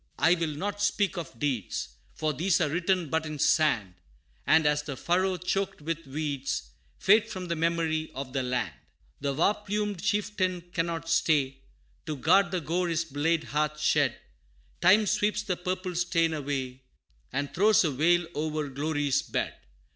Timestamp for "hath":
13.43-13.79